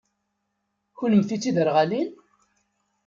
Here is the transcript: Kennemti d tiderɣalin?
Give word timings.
Kennemti 0.97 1.37
d 1.37 1.41
tiderɣalin? 1.41 2.09